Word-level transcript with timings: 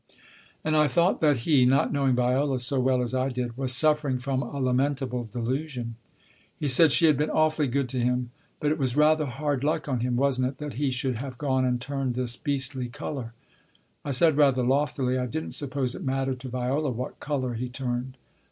And 0.63 0.75
I 0.75 0.87
thought 0.87 1.21
that 1.21 1.41
he 1.45 1.63
(not 1.63 1.93
knowing 1.93 2.15
Viola 2.15 2.59
so 2.59 2.79
well 2.79 3.03
as 3.03 3.13
I 3.13 3.29
did) 3.29 3.55
was 3.55 3.71
suffering 3.71 4.17
from 4.17 4.41
a 4.41 4.59
lamentable 4.59 5.25
delusion. 5.25 5.93
He 6.57 6.67
said 6.67 6.91
she 6.91 7.05
had 7.05 7.17
been 7.17 7.29
awfully 7.29 7.67
good 7.67 7.87
to 7.89 7.99
him. 7.99 8.31
But 8.59 8.71
it 8.71 8.79
was 8.79 8.97
rather 8.97 9.27
hard 9.27 9.63
luck 9.63 9.87
on 9.87 9.99
him, 9.99 10.15
wasn't 10.15 10.47
it, 10.47 10.57
that 10.57 10.73
he 10.73 10.89
should 10.89 11.17
have 11.17 11.37
gone 11.37 11.65
and 11.65 11.79
turned 11.79 12.15
this 12.15 12.35
beastly 12.35 12.87
colour? 12.87 13.33
I 14.03 14.09
said 14.09 14.37
rather 14.37 14.63
loftily 14.63 15.19
I 15.19 15.27
didn't 15.27 15.51
suppose 15.51 15.93
it 15.93 16.03
mattered 16.03 16.39
to 16.39 16.49
Viola 16.49 16.89
what 16.89 17.19
colour 17.19 17.53
he 17.53 17.69
turned. 17.69 18.17